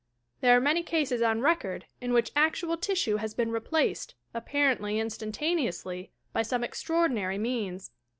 [0.39, 6.11] There arc many cases on record in which actual tissue has been replaced, apparently instantaneously,
[6.33, 7.91] by some extraordinary means.